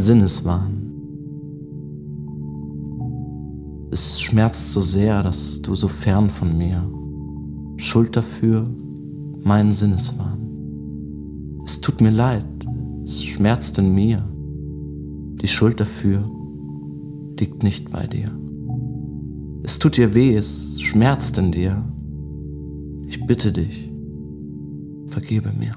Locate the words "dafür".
8.16-8.68, 15.80-16.28